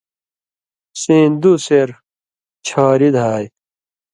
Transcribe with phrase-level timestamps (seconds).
[1.01, 1.89] سیں دُو سېر
[2.65, 3.45] چھواری دھا آئ